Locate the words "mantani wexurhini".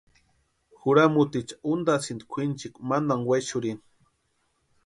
2.89-3.83